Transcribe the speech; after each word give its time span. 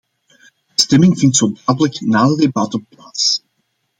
De 0.75 0.81
stemming 0.81 1.17
vindt 1.19 1.35
zo 1.35 1.53
dadelijk 1.65 1.99
na 2.01 2.25
de 2.27 2.35
debatten 2.35 2.85
plaats. 2.89 3.43